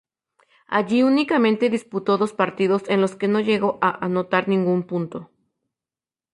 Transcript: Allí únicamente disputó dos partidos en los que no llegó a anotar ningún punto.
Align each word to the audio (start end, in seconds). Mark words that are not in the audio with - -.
Allí 0.65 1.03
únicamente 1.03 1.69
disputó 1.69 2.17
dos 2.17 2.33
partidos 2.33 2.81
en 2.87 3.01
los 3.01 3.15
que 3.15 3.27
no 3.27 3.39
llegó 3.39 3.77
a 3.83 4.03
anotar 4.03 4.47
ningún 4.47 4.81
punto. 4.81 5.29